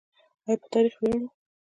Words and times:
آیا 0.45 0.55
په 0.61 0.67
تاریخ 0.73 0.93
ویاړو؟ 0.97 1.27